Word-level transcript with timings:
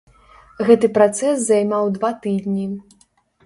Гэты 0.69 0.89
працэс 0.95 1.37
займаў 1.51 1.95
два 2.01 2.13
тыдні. 2.27 2.69